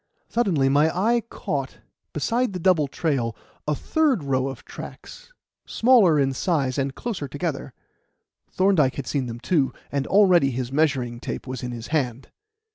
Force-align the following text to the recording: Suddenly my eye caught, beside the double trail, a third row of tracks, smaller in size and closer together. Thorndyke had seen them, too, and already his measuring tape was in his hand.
Suddenly 0.29 0.67
my 0.67 0.89
eye 0.89 1.21
caught, 1.29 1.77
beside 2.11 2.53
the 2.53 2.59
double 2.59 2.87
trail, 2.87 3.35
a 3.67 3.75
third 3.75 4.23
row 4.23 4.47
of 4.47 4.65
tracks, 4.65 5.31
smaller 5.67 6.17
in 6.19 6.33
size 6.33 6.79
and 6.79 6.95
closer 6.95 7.27
together. 7.27 7.71
Thorndyke 8.49 8.95
had 8.95 9.05
seen 9.05 9.27
them, 9.27 9.39
too, 9.39 9.71
and 9.91 10.07
already 10.07 10.49
his 10.49 10.71
measuring 10.71 11.19
tape 11.19 11.45
was 11.45 11.61
in 11.61 11.69
his 11.71 11.89
hand. 11.89 12.29